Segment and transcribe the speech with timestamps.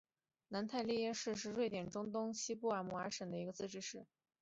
[0.47, 4.07] 南泰利耶市是瑞典中东部斯德哥尔摩省的一个自治市。